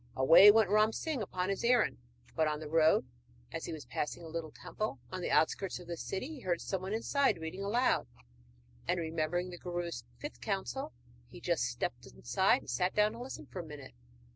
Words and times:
Away 0.15 0.49
went 0.49 0.71
Ram 0.71 0.91
Singh 0.91 1.21
upon 1.21 1.49
his 1.49 1.63
errand, 1.63 1.99
but, 2.35 2.47
on 2.47 2.59
the 2.59 2.67
road, 2.67 3.05
as 3.51 3.65
he 3.65 3.71
was 3.71 3.85
passing 3.85 4.23
a 4.23 4.29
little 4.29 4.49
temple 4.51 4.97
on 5.11 5.21
the 5.21 5.29
outskirts 5.29 5.77
of 5.77 5.85
the 5.85 5.95
city, 5.95 6.27
he 6.27 6.39
heard 6.39 6.59
someone 6.59 6.91
inside 6.91 7.37
reading 7.37 7.63
aloud; 7.63 8.07
and, 8.87 8.99
remembering 8.99 9.51
the 9.51 9.59
guru's 9.59 10.03
fifth 10.17 10.41
counsel, 10.41 10.91
he 11.27 11.39
just 11.39 11.65
stepped 11.65 12.07
inside 12.07 12.61
and 12.61 12.69
sat 12.71 12.95
down 12.95 13.11
to 13.11 13.19
listen 13.21 13.45
for 13.45 13.59
a 13.59 13.63
minute. 13.63 13.93